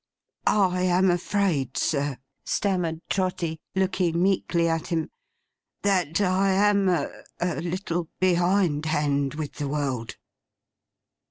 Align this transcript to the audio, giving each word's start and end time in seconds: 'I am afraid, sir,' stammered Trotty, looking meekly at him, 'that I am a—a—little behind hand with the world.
'I 0.47 0.81
am 0.81 1.11
afraid, 1.11 1.77
sir,' 1.77 2.17
stammered 2.43 3.01
Trotty, 3.07 3.59
looking 3.75 4.19
meekly 4.23 4.67
at 4.67 4.87
him, 4.87 5.11
'that 5.83 6.19
I 6.21 6.49
am 6.53 6.89
a—a—little 6.89 8.09
behind 8.19 8.87
hand 8.87 9.35
with 9.35 9.53
the 9.57 9.67
world. 9.67 10.17